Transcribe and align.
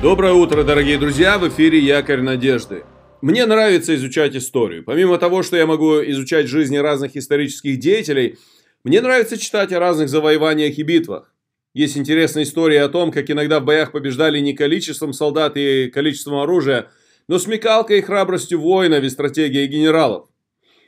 Доброе 0.00 0.32
утро, 0.32 0.62
дорогие 0.62 0.96
друзья! 0.96 1.38
В 1.40 1.48
эфире 1.48 1.80
Якорь 1.80 2.20
Надежды. 2.20 2.84
Мне 3.20 3.46
нравится 3.46 3.96
изучать 3.96 4.36
историю. 4.36 4.84
Помимо 4.84 5.18
того, 5.18 5.42
что 5.42 5.56
я 5.56 5.66
могу 5.66 6.00
изучать 6.04 6.46
жизни 6.46 6.76
разных 6.76 7.16
исторических 7.16 7.80
деятелей, 7.80 8.36
мне 8.84 9.00
нравится 9.00 9.36
читать 9.36 9.72
о 9.72 9.80
разных 9.80 10.08
завоеваниях 10.08 10.78
и 10.78 10.84
битвах. 10.84 11.34
Есть 11.74 11.98
интересная 11.98 12.44
история 12.44 12.82
о 12.82 12.88
том, 12.88 13.10
как 13.10 13.28
иногда 13.28 13.58
в 13.58 13.64
боях 13.64 13.90
побеждали 13.90 14.38
не 14.38 14.52
количеством 14.52 15.12
солдат 15.12 15.56
и 15.56 15.90
количеством 15.92 16.36
оружия, 16.36 16.92
но 17.26 17.40
смекалкой 17.40 17.98
и 17.98 18.02
храбростью 18.02 18.60
воинов 18.60 19.02
и 19.02 19.10
стратегией 19.10 19.66
генералов. 19.66 20.28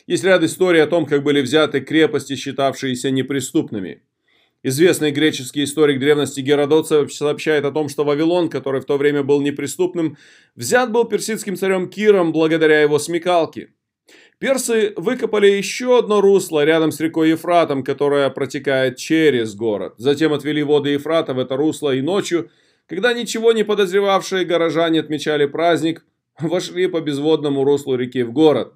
Есть 0.06 0.22
ряд 0.22 0.44
историй 0.44 0.84
о 0.84 0.86
том, 0.86 1.04
как 1.04 1.24
были 1.24 1.40
взяты 1.40 1.80
крепости, 1.80 2.36
считавшиеся 2.36 3.10
неприступными. 3.10 4.04
Известный 4.62 5.10
греческий 5.10 5.64
историк 5.64 5.98
древности 5.98 6.40
Геродот 6.40 6.86
сообщает 6.86 7.64
о 7.64 7.72
том, 7.72 7.88
что 7.88 8.04
Вавилон, 8.04 8.50
который 8.50 8.82
в 8.82 8.84
то 8.84 8.98
время 8.98 9.22
был 9.22 9.40
неприступным, 9.40 10.18
взят 10.54 10.92
был 10.92 11.06
персидским 11.06 11.56
царем 11.56 11.88
Киром 11.88 12.30
благодаря 12.30 12.82
его 12.82 12.98
смекалке. 12.98 13.72
Персы 14.38 14.92
выкопали 14.96 15.46
еще 15.46 15.98
одно 15.98 16.20
русло 16.20 16.62
рядом 16.62 16.92
с 16.92 17.00
рекой 17.00 17.30
Ефратом, 17.30 17.82
которая 17.82 18.28
протекает 18.28 18.96
через 18.98 19.54
город. 19.54 19.94
Затем 19.96 20.34
отвели 20.34 20.62
воды 20.62 20.90
Ефрата 20.90 21.32
в 21.32 21.38
это 21.38 21.56
русло 21.56 21.94
и 21.94 22.02
ночью, 22.02 22.50
когда 22.86 23.14
ничего 23.14 23.52
не 23.52 23.64
подозревавшие 23.64 24.44
горожане 24.44 25.00
отмечали 25.00 25.46
праздник, 25.46 26.04
вошли 26.38 26.86
по 26.86 27.00
безводному 27.00 27.64
руслу 27.64 27.96
реки 27.96 28.24
в 28.24 28.32
город. 28.32 28.74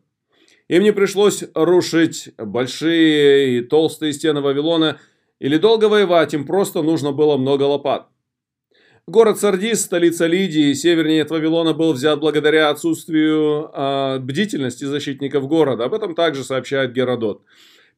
Им 0.69 0.83
не 0.83 0.95
пришлось 0.95 1.45
рушить 1.55 2.31
большие 2.39 3.59
и 3.59 3.61
толстые 3.61 4.15
стены 4.15 4.41
Вавилона– 4.41 4.99
или 5.45 5.59
долго 5.59 5.91
воевать, 5.91 6.33
им 6.33 6.47
просто 6.47 6.81
нужно 6.81 7.13
было 7.13 7.37
много 7.37 7.65
лопат. 7.65 8.09
Город 9.07 9.39
Сардис, 9.39 9.83
столица 9.83 10.27
Лидии, 10.27 10.73
севернее 10.73 11.21
от 11.21 11.31
Вавилона, 11.31 11.75
был 11.75 11.93
взят 11.93 12.19
благодаря 12.19 12.71
отсутствию 12.71 13.71
э, 13.71 14.21
бдительности 14.21 14.85
защитников 14.85 15.47
города. 15.47 15.85
Об 15.85 15.93
этом 15.93 16.15
также 16.15 16.45
сообщает 16.45 16.95
Геродот. 16.95 17.43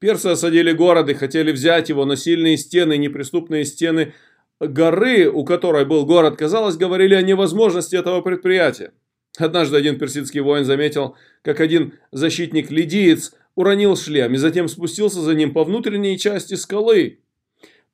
Персы 0.00 0.27
осадили 0.27 0.72
город 0.72 1.08
и 1.08 1.14
хотели 1.14 1.53
взять 1.53 1.88
его, 1.88 2.05
но 2.05 2.16
сильные 2.16 2.56
стены, 2.56 2.97
неприступные 2.97 3.64
стены 3.64 4.14
горы, 4.58 5.31
у 5.31 5.44
которой 5.44 5.84
был 5.84 6.05
город, 6.05 6.36
казалось, 6.36 6.77
говорили 6.77 7.14
о 7.14 7.22
невозможности 7.22 7.94
этого 7.94 8.22
предприятия. 8.22 8.91
Однажды 9.38 9.77
один 9.77 10.00
персидский 10.00 10.41
воин 10.41 10.64
заметил, 10.64 11.14
как 11.42 11.60
один 11.60 11.94
защитник-лидиец 12.10 13.34
уронил 13.55 13.97
шлем 13.97 14.34
и 14.34 14.36
затем 14.36 14.66
спустился 14.66 15.20
за 15.20 15.36
ним 15.36 15.53
по 15.53 15.62
внутренней 15.62 16.19
части 16.19 16.55
скалы. 16.55 17.20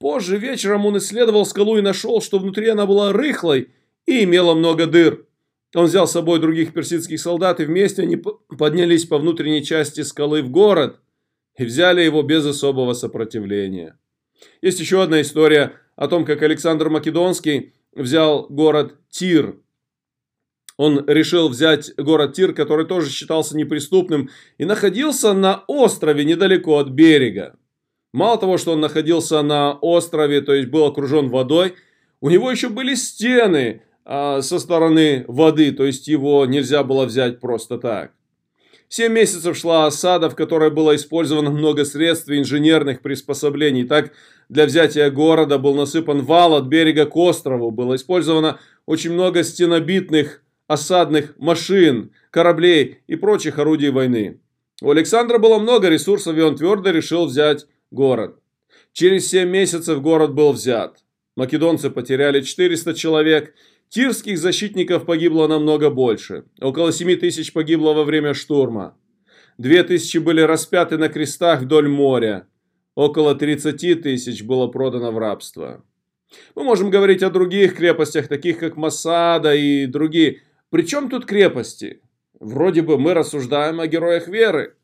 Позже 0.03 0.37
вечером 0.37 0.85
он 0.85 0.99
исследовал 0.99 1.47
скалу 1.47 1.79
и 1.79 1.81
нашел, 1.81 2.21
что 2.21 2.41
внутри 2.41 2.67
она 2.67 2.87
была 2.87 3.13
рыхлой 3.13 3.69
и 4.05 4.25
имела 4.25 4.53
много 4.53 4.89
дыр. 4.89 5.27
Он 5.77 5.85
взял 5.85 6.09
с 6.09 6.11
собой 6.11 6.41
других 6.41 6.73
персидских 6.73 7.21
солдат, 7.21 7.61
и 7.61 7.65
вместе 7.65 8.03
они 8.03 8.17
поднялись 8.17 9.05
по 9.05 9.19
внутренней 9.19 9.63
части 9.63 10.01
скалы 10.01 10.43
в 10.43 10.51
город 10.51 10.99
и 11.57 11.65
взяли 11.65 12.03
его 12.03 12.23
без 12.23 12.45
особого 12.45 12.95
сопротивления. 12.95 13.97
Есть 14.61 14.81
еще 14.81 15.05
одна 15.05 15.21
история 15.21 15.75
о 15.95 16.09
том, 16.09 16.25
как 16.25 16.43
Александр 16.43 16.91
Македонский 16.91 17.73
взял 17.93 18.49
город 18.49 18.97
Тир. 19.09 19.55
Он 20.79 21.05
решил 21.07 21.49
взять 21.49 21.95
город 21.95 22.35
Тир, 22.35 22.55
который 22.55 22.87
тоже 22.87 23.09
считался 23.09 23.57
неприступным, 23.57 24.31
и 24.59 24.65
находился 24.65 25.33
на 25.33 25.63
острове 25.69 26.25
недалеко 26.25 26.79
от 26.79 26.89
берега. 26.89 27.57
Мало 28.13 28.39
того, 28.39 28.59
что 28.59 28.73
он 28.73 28.81
находился 28.81 29.41
на 29.43 29.73
острове, 29.73 30.43
то 30.43 30.53
есть 30.53 30.69
был 30.69 30.85
окружен 30.85 31.29
водой, 31.29 31.75
у 32.21 32.29
него 32.29 32.51
еще 32.51 32.69
были 32.69 32.95
стены 32.95 33.83
а, 34.05 34.43
со 34.43 34.59
стороны 34.59 35.25
воды, 35.29 35.73
то 35.73 35.85
есть 35.85 36.09
его 36.09 36.45
нельзя 36.47 36.85
было 36.85 37.07
взять 37.07 37.41
просто 37.41 37.79
так. 37.79 38.13
Семь 38.89 39.15
месяцев 39.15 39.57
шла 39.57 39.87
осада, 39.87 40.29
в 40.29 40.37
которой 40.37 40.71
было 40.71 40.95
использовано 40.95 41.51
много 41.51 41.87
средств 41.87 42.29
и 42.29 42.39
инженерных 42.39 43.01
приспособлений. 43.01 43.85
Так, 43.85 44.13
для 44.51 44.67
взятия 44.67 45.11
города 45.11 45.57
был 45.57 45.75
насыпан 45.75 46.21
вал 46.21 46.55
от 46.55 46.67
берега 46.67 47.07
к 47.07 47.17
острову. 47.17 47.71
Было 47.71 47.97
использовано 47.97 48.59
очень 48.85 49.13
много 49.13 49.45
стенобитных 49.45 50.43
осадных 50.67 51.33
машин, 51.39 52.13
кораблей 52.31 52.99
и 53.07 53.17
прочих 53.17 53.59
орудий 53.59 53.89
войны. 53.89 54.41
У 54.83 54.91
Александра 54.91 55.39
было 55.39 55.59
много 55.59 55.89
ресурсов, 55.89 56.37
и 56.37 56.43
он 56.43 56.57
твердо 56.57 56.91
решил 56.91 57.25
взять 57.25 57.67
город. 57.93 58.41
Через 58.93 59.29
7 59.29 59.49
месяцев 59.49 60.03
город 60.03 60.35
был 60.35 60.53
взят. 60.53 60.99
Македонцы 61.37 61.91
потеряли 61.91 62.41
400 62.41 62.95
человек, 62.95 63.55
тирских 63.89 64.39
защитников 64.39 65.07
погибло 65.07 65.47
намного 65.47 65.91
больше. 65.91 66.45
Около 66.61 66.93
7 66.93 67.17
тысяч 67.17 67.53
погибло 67.53 67.93
во 67.93 68.05
время 68.05 68.35
штурма. 68.35 68.97
2 69.59 69.83
тысячи 69.85 70.19
были 70.19 70.41
распяты 70.41 70.99
на 70.99 71.09
крестах 71.09 71.63
вдоль 71.63 71.89
моря. 71.89 72.47
Около 72.95 73.35
30 73.35 74.03
тысяч 74.03 74.43
было 74.43 74.67
продано 74.67 75.13
в 75.13 75.19
рабство. 75.19 75.85
Мы 76.55 76.65
можем 76.65 76.91
говорить 76.91 77.23
о 77.23 77.31
других 77.31 77.77
крепостях, 77.77 78.29
таких 78.29 78.59
как 78.59 78.77
Масада 78.77 79.55
и 79.55 79.87
другие. 79.87 80.43
Причем 80.71 81.09
тут 81.09 81.27
крепости? 81.27 82.03
Вроде 82.41 82.83
бы 82.83 82.99
мы 82.99 83.15
рассуждаем 83.15 83.81
о 83.81 83.87
героях 83.87 84.29
веры. 84.29 84.77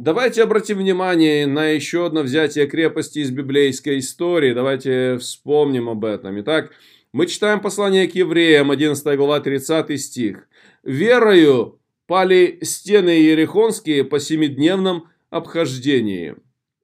Давайте 0.00 0.42
обратим 0.42 0.78
внимание 0.78 1.46
на 1.46 1.66
еще 1.66 2.06
одно 2.06 2.22
взятие 2.22 2.66
крепости 2.66 3.18
из 3.18 3.30
библейской 3.30 3.98
истории. 3.98 4.54
Давайте 4.54 5.18
вспомним 5.18 5.90
об 5.90 6.06
этом. 6.06 6.40
Итак, 6.40 6.70
мы 7.12 7.26
читаем 7.26 7.60
послание 7.60 8.08
к 8.08 8.14
евреям, 8.14 8.70
11 8.70 9.18
глава, 9.18 9.40
30 9.40 10.00
стих. 10.00 10.48
«Верою 10.82 11.78
пали 12.06 12.60
стены 12.62 13.10
Иерихонские 13.10 14.04
по 14.04 14.18
семидневном 14.20 15.08
обхождении». 15.28 16.34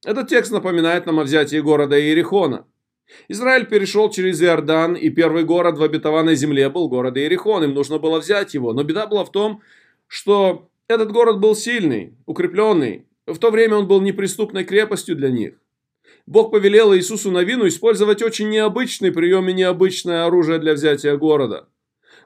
Этот 0.05 0.29
текст 0.29 0.53
напоминает 0.53 1.07
нам 1.07 1.19
о 1.19 1.25
взятии 1.25 1.61
города 1.61 1.99
Иерихона. 1.99 2.67
Израиль 3.29 3.65
перешел 3.65 4.11
через 4.11 4.43
Иордан, 4.43 4.93
и 4.93 5.09
первый 5.09 5.45
город 5.45 5.79
в 5.79 5.83
обетованной 5.83 6.37
земле 6.37 6.69
был 6.69 6.91
город 6.91 7.17
Иерихон. 7.17 7.65
Им 7.65 7.73
нужно 7.73 7.99
было 7.99 8.19
взять 8.19 8.53
его. 8.53 8.75
Но 8.75 8.83
беда 8.83 9.07
была 9.07 9.25
в 9.25 9.33
том, 9.33 9.63
что 10.07 10.69
этот 10.89 11.13
город 11.13 11.41
был 11.41 11.57
сильный, 11.57 12.15
укрепленный. 12.27 13.07
В 13.27 13.39
то 13.39 13.51
время 13.51 13.77
он 13.77 13.89
был 13.89 14.01
неприступной 14.01 14.65
крепостью 14.65 15.17
для 15.17 15.31
них. 15.31 15.55
Бог 16.27 16.53
повелел 16.53 16.95
Иисусу 16.95 17.31
Новину 17.31 17.67
использовать 17.67 18.23
очень 18.23 18.49
необычный 18.49 19.13
прием 19.13 19.49
и 19.49 19.53
необычное 19.53 20.27
оружие 20.27 20.59
для 20.59 20.75
взятия 20.75 21.17
города. 21.17 21.69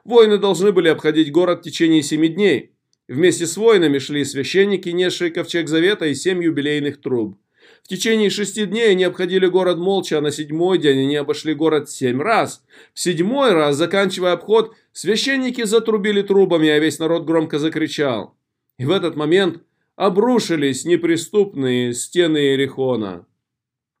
Воины 0.03 0.37
должны 0.37 0.71
были 0.71 0.89
обходить 0.89 1.31
город 1.31 1.59
в 1.59 1.63
течение 1.63 2.03
семи 2.03 2.27
дней. 2.27 2.71
Вместе 3.07 3.45
с 3.45 3.57
воинами 3.57 3.97
шли 3.99 4.23
священники, 4.25 4.89
несшие 4.89 5.31
ковчег 5.31 5.67
завета 5.67 6.05
и 6.05 6.15
семь 6.15 6.43
юбилейных 6.43 7.01
труб. 7.01 7.37
В 7.83 7.87
течение 7.87 8.29
шести 8.29 8.65
дней 8.65 8.91
они 8.91 9.03
обходили 9.03 9.47
город 9.47 9.77
молча, 9.77 10.19
а 10.19 10.21
на 10.21 10.31
седьмой 10.31 10.77
день 10.77 10.99
они 10.99 11.15
обошли 11.15 11.53
город 11.53 11.89
семь 11.89 12.21
раз. 12.21 12.63
В 12.93 12.99
седьмой 12.99 13.53
раз, 13.53 13.75
заканчивая 13.75 14.33
обход, 14.33 14.75
священники 14.93 15.63
затрубили 15.63 16.21
трубами, 16.21 16.69
а 16.69 16.79
весь 16.79 16.99
народ 16.99 17.25
громко 17.25 17.59
закричал. 17.59 18.35
И 18.81 18.85
в 18.85 18.89
этот 18.89 19.15
момент 19.15 19.61
обрушились 19.95 20.85
неприступные 20.85 21.93
стены 21.93 22.39
Иерихона. 22.39 23.27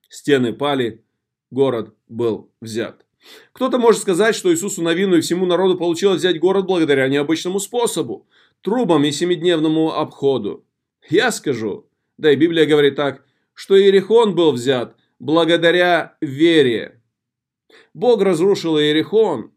Стены 0.09 0.53
пали, 0.53 1.05
город 1.51 1.93
был 2.07 2.51
взят. 2.61 3.05
Кто-то 3.53 3.77
может 3.77 4.01
сказать, 4.01 4.33
что 4.33 4.51
Иисусу 4.51 4.81
Новину 4.81 5.17
и 5.17 5.21
всему 5.21 5.45
народу 5.45 5.77
получилось 5.77 6.17
взять 6.17 6.39
город 6.39 6.65
благодаря 6.65 7.07
необычному 7.09 7.59
способу– 7.59 8.27
трубам 8.61 9.03
и 9.03 9.11
семидневному 9.11 9.93
обходу. 9.93 10.65
Я 11.07 11.31
скажу, 11.31 11.87
да 12.17 12.31
и 12.31 12.35
Библия 12.35 12.65
говорит 12.65 12.95
так, 12.95 13.23
что 13.53 13.79
Иерихон 13.79 14.33
был 14.33 14.51
взят 14.51 14.95
благодаря 15.19 16.17
вере. 16.21 17.03
Бог 17.93 18.23
разрушил 18.23 18.79
Иерихон, 18.79 19.51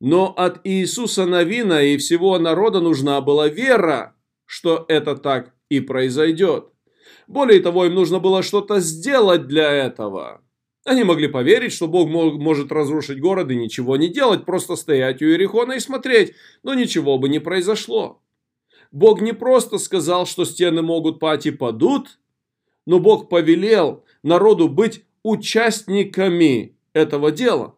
но 0.00 0.32
от 0.32 0.62
Иисуса 0.64 1.26
Новина 1.26 1.82
и 1.82 1.98
всего 1.98 2.38
народа 2.38 2.80
нужна 2.80 3.20
была 3.20 3.48
вера 3.48 4.16
что 4.52 4.84
это 4.88 5.16
так 5.16 5.54
и 5.70 5.80
произойдет. 5.80 6.66
Более 7.26 7.58
того, 7.60 7.86
им 7.86 7.94
нужно 7.94 8.18
было 8.18 8.42
что-то 8.42 8.80
сделать 8.80 9.46
для 9.46 9.72
этого. 9.72 10.42
Они 10.84 11.04
могли 11.04 11.26
поверить, 11.26 11.72
что 11.72 11.88
Бог 11.88 12.10
может 12.10 12.70
разрушить 12.70 13.18
город 13.18 13.50
и 13.50 13.56
ничего 13.56 13.96
не 13.96 14.08
делать, 14.08 14.44
просто 14.44 14.76
стоять 14.76 15.22
у 15.22 15.24
Иерихона 15.24 15.72
и 15.72 15.80
смотреть, 15.80 16.34
но 16.62 16.74
ничего 16.74 17.16
бы 17.16 17.30
не 17.30 17.38
произошло. 17.38 18.20
Бог 18.90 19.22
не 19.22 19.32
просто 19.32 19.78
сказал, 19.78 20.26
что 20.26 20.44
стены 20.44 20.82
могут 20.82 21.18
пасть 21.18 21.46
и 21.46 21.50
падут, 21.50 22.18
но 22.84 22.98
Бог 22.98 23.30
повелел 23.30 24.04
народу 24.22 24.68
быть 24.68 25.02
участниками 25.22 26.76
этого 26.92 27.32
дела. 27.32 27.74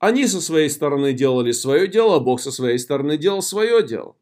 Они 0.00 0.26
со 0.26 0.40
своей 0.40 0.70
стороны 0.70 1.12
делали 1.12 1.52
свое 1.52 1.86
дело, 1.86 2.16
а 2.16 2.20
Бог 2.20 2.40
со 2.40 2.50
своей 2.50 2.80
стороны 2.80 3.16
делал 3.16 3.42
свое 3.42 3.86
дело. 3.86 4.16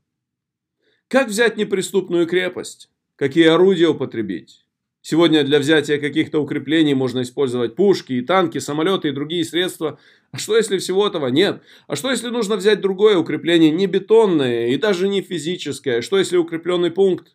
Как 1.08 1.28
взять 1.28 1.56
неприступную 1.56 2.26
крепость? 2.26 2.90
Какие 3.16 3.46
орудия 3.46 3.88
употребить? 3.88 4.66
Сегодня 5.00 5.42
для 5.42 5.58
взятия 5.58 5.98
каких-то 5.98 6.38
укреплений 6.38 6.92
можно 6.92 7.22
использовать 7.22 7.76
пушки 7.76 8.12
и 8.12 8.20
танки, 8.20 8.58
самолеты 8.58 9.08
и 9.08 9.12
другие 9.12 9.42
средства. 9.42 9.98
А 10.32 10.36
что 10.36 10.54
если 10.54 10.76
всего 10.76 11.06
этого 11.06 11.28
нет? 11.28 11.62
А 11.86 11.96
что 11.96 12.10
если 12.10 12.28
нужно 12.28 12.56
взять 12.56 12.82
другое 12.82 13.16
укрепление, 13.16 13.70
не 13.70 13.86
бетонное 13.86 14.68
и 14.68 14.76
даже 14.76 15.08
не 15.08 15.22
физическое? 15.22 16.02
Что 16.02 16.18
если 16.18 16.36
укрепленный 16.36 16.90
пункт 16.90 17.34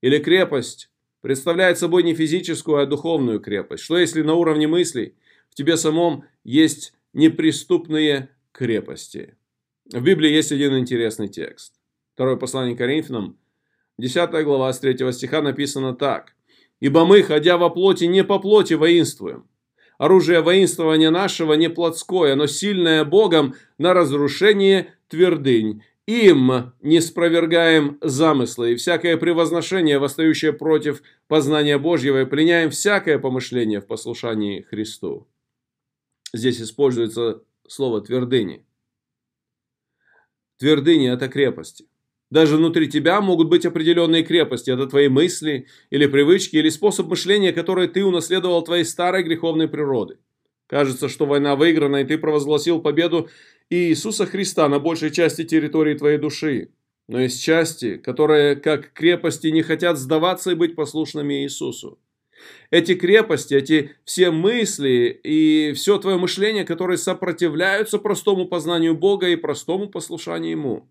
или 0.00 0.18
крепость 0.18 0.88
представляет 1.22 1.78
собой 1.78 2.04
не 2.04 2.14
физическую, 2.14 2.78
а 2.78 2.86
духовную 2.86 3.40
крепость? 3.40 3.82
Что 3.82 3.98
если 3.98 4.22
на 4.22 4.34
уровне 4.34 4.68
мыслей 4.68 5.16
в 5.50 5.56
тебе 5.56 5.76
самом 5.76 6.24
есть 6.44 6.94
неприступные 7.14 8.28
крепости? 8.52 9.34
В 9.86 10.04
Библии 10.04 10.30
есть 10.30 10.52
один 10.52 10.78
интересный 10.78 11.26
текст. 11.26 11.81
Второе 12.14 12.36
послание 12.36 12.76
Коринфянам, 12.76 13.38
10 13.98 14.44
глава, 14.44 14.72
с 14.72 14.80
3 14.80 15.12
стиха 15.12 15.40
написано 15.40 15.94
так. 15.94 16.34
Ибо 16.80 17.04
мы, 17.06 17.22
ходя 17.22 17.56
во 17.56 17.70
плоти, 17.70 18.04
не 18.04 18.24
по 18.24 18.38
плоти 18.38 18.74
воинствуем. 18.74 19.48
Оружие 19.98 20.40
воинствования 20.40 21.10
нашего 21.10 21.52
не 21.54 21.70
плотское, 21.70 22.34
но 22.34 22.46
сильное 22.46 23.04
Богом 23.04 23.54
на 23.78 23.94
разрушение 23.94 24.92
твердынь. 25.08 25.84
Им 26.06 26.72
не 26.80 27.00
спровергаем 27.00 27.98
замыслы 28.00 28.72
и 28.72 28.76
всякое 28.76 29.16
превозношение, 29.16 30.00
восстающее 30.00 30.52
против 30.52 31.02
познания 31.28 31.78
Божьего, 31.78 32.22
и 32.22 32.26
пленяем 32.26 32.70
всякое 32.70 33.20
помышление 33.20 33.80
в 33.80 33.86
послушании 33.86 34.62
Христу. 34.62 35.28
Здесь 36.32 36.60
используется 36.60 37.44
слово 37.68 38.00
твердыни. 38.00 38.66
Твердыни– 40.58 41.08
это 41.12 41.28
крепости. 41.28 41.86
Даже 42.32 42.56
внутри 42.56 42.88
тебя 42.88 43.20
могут 43.20 43.50
быть 43.50 43.66
определенные 43.66 44.22
крепости. 44.22 44.70
Это 44.70 44.86
твои 44.86 45.08
мысли 45.08 45.66
или 45.90 46.06
привычки, 46.06 46.56
или 46.56 46.70
способ 46.70 47.08
мышления, 47.08 47.52
который 47.52 47.88
ты 47.88 48.02
унаследовал 48.02 48.62
твоей 48.62 48.86
старой 48.86 49.22
греховной 49.22 49.68
природы. 49.68 50.16
Кажется, 50.66 51.10
что 51.10 51.26
война 51.26 51.56
выиграна, 51.56 51.96
и 51.96 52.04
ты 52.06 52.16
провозгласил 52.16 52.80
победу 52.80 53.28
Иисуса 53.68 54.24
Христа 54.24 54.66
на 54.70 54.78
большей 54.78 55.10
части 55.10 55.44
территории 55.44 55.92
твоей 55.92 56.16
души. 56.16 56.70
Но 57.06 57.20
есть 57.20 57.44
части, 57.44 57.98
которые, 57.98 58.56
как 58.56 58.94
крепости, 58.94 59.48
не 59.48 59.60
хотят 59.60 59.98
сдаваться 59.98 60.52
и 60.52 60.54
быть 60.54 60.74
послушными 60.74 61.42
Иисусу. 61.42 61.98
Эти 62.70 62.94
крепости, 62.94 63.52
эти 63.52 63.90
все 64.06 64.30
мысли 64.30 65.20
и 65.22 65.74
все 65.74 65.98
твое 65.98 66.16
мышление, 66.16 66.64
которые 66.64 66.96
сопротивляются 66.96 67.98
простому 67.98 68.46
познанию 68.46 68.94
Бога 68.94 69.28
и 69.28 69.36
простому 69.36 69.90
послушанию 69.90 70.52
Ему. 70.52 70.88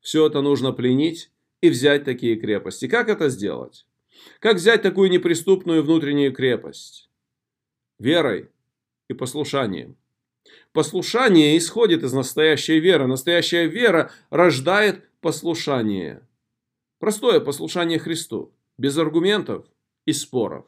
Все 0.00 0.26
это 0.26 0.40
нужно 0.40 0.72
пленить 0.72 1.30
и 1.60 1.68
взять 1.68 2.04
такие 2.04 2.36
крепости. 2.36 2.88
Как 2.88 3.08
это 3.08 3.28
сделать? 3.28 3.86
Как 4.38 4.56
взять 4.56 4.82
такую 4.82 5.10
неприступную 5.10 5.82
внутреннюю 5.82 6.32
крепость? 6.32 7.08
Верой 7.98 8.48
и 9.08 9.14
послушанием. 9.14 9.96
Послушание 10.72 11.58
исходит 11.58 12.02
из 12.02 12.12
настоящей 12.12 12.78
веры. 12.80 13.06
Настоящая 13.06 13.66
вера 13.66 14.10
рождает 14.30 15.08
послушание. 15.20 16.26
Простое 16.98 17.40
послушание 17.40 17.98
Христу, 17.98 18.52
без 18.78 18.96
аргументов 18.96 19.66
и 20.06 20.12
споров. 20.12 20.66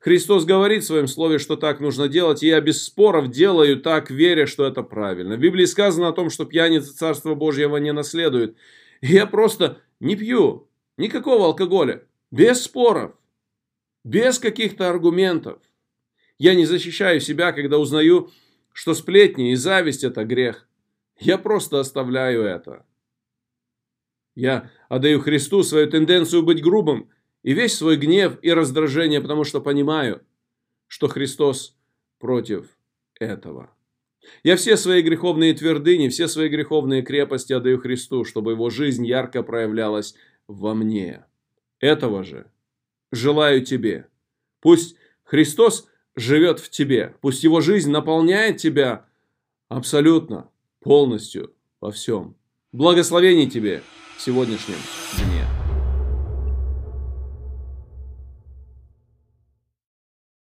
Христос 0.00 0.44
говорит 0.44 0.82
в 0.82 0.86
своем 0.86 1.08
слове, 1.08 1.38
что 1.38 1.56
так 1.56 1.80
нужно 1.80 2.08
делать, 2.08 2.42
и 2.42 2.48
я 2.48 2.60
без 2.60 2.84
споров 2.84 3.30
делаю 3.30 3.80
так, 3.80 4.10
веря, 4.10 4.46
что 4.46 4.66
это 4.66 4.82
правильно. 4.82 5.36
В 5.36 5.40
Библии 5.40 5.64
сказано 5.64 6.08
о 6.08 6.12
том, 6.12 6.30
что 6.30 6.44
пьяница 6.44 6.96
Царства 6.96 7.34
Божьего 7.34 7.76
не 7.78 7.92
наследует. 7.92 8.56
Я 9.00 9.26
просто 9.26 9.78
не 10.00 10.16
пью 10.16 10.68
никакого 10.96 11.46
алкоголя, 11.46 12.04
без 12.30 12.62
споров, 12.62 13.12
без 14.04 14.38
каких-то 14.38 14.88
аргументов. 14.88 15.58
Я 16.38 16.54
не 16.54 16.66
защищаю 16.66 17.20
себя, 17.20 17.52
когда 17.52 17.78
узнаю, 17.78 18.30
что 18.72 18.94
сплетни 18.94 19.52
и 19.52 19.56
зависть– 19.56 20.04
это 20.04 20.24
грех. 20.24 20.68
Я 21.18 21.38
просто 21.38 21.80
оставляю 21.80 22.42
это. 22.42 22.84
Я 24.34 24.70
отдаю 24.88 25.20
Христу 25.20 25.62
свою 25.62 25.88
тенденцию 25.88 26.42
быть 26.42 26.62
грубым 26.62 27.08
и 27.44 27.52
весь 27.52 27.76
свой 27.76 27.96
гнев 27.96 28.38
и 28.42 28.52
раздражение, 28.52 29.20
потому 29.20 29.44
что 29.44 29.60
понимаю, 29.60 30.22
что 30.88 31.06
Христос 31.06 31.76
против 32.18 32.66
этого. 33.20 33.70
Я 34.42 34.56
все 34.56 34.76
свои 34.78 35.02
греховные 35.02 35.52
твердыни, 35.52 36.08
все 36.08 36.26
свои 36.26 36.48
греховные 36.48 37.02
крепости 37.02 37.52
отдаю 37.52 37.78
Христу, 37.78 38.24
чтобы 38.24 38.52
его 38.52 38.70
жизнь 38.70 39.06
ярко 39.06 39.42
проявлялась 39.42 40.14
во 40.48 40.74
мне. 40.74 41.26
Этого 41.80 42.24
же 42.24 42.50
желаю 43.12 43.62
тебе. 43.62 44.08
Пусть 44.60 44.96
Христос 45.22 45.86
живет 46.16 46.60
в 46.60 46.70
тебе, 46.70 47.14
пусть 47.20 47.44
его 47.44 47.60
жизнь 47.60 47.90
наполняет 47.90 48.56
тебя 48.56 49.04
абсолютно, 49.68 50.48
полностью, 50.80 51.54
во 51.80 51.90
всем. 51.90 52.36
Благословений 52.72 53.50
тебе 53.50 53.82
в 54.16 54.22
сегодняшнем 54.22 54.76
дне. 55.18 55.33